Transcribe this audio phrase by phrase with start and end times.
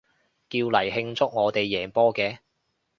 [0.49, 2.39] 叫嚟慶祝我哋贏波嘅